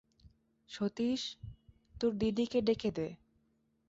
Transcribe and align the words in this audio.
সতীশ, 0.69 1.21
তোর 2.01 2.11
দিদিকে 2.13 2.59
ডেকে 2.61 2.89
দে। 2.91 3.07